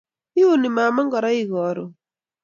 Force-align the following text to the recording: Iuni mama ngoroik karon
Iuni 0.39 0.69
mama 0.77 1.01
ngoroik 1.07 1.47
karon 1.53 1.91